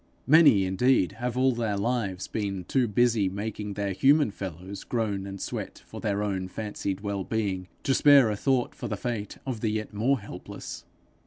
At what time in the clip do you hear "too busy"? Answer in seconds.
2.63-3.29